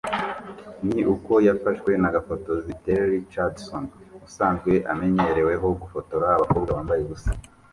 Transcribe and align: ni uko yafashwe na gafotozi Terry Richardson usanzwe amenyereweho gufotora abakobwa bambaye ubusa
ni 0.87 1.01
uko 1.13 1.33
yafashwe 1.47 1.91
na 2.01 2.09
gafotozi 2.15 2.69
Terry 2.83 3.09
Richardson 3.15 3.83
usanzwe 4.27 4.71
amenyereweho 4.91 5.67
gufotora 5.81 6.25
abakobwa 6.37 6.69
bambaye 6.77 7.01
ubusa 7.03 7.31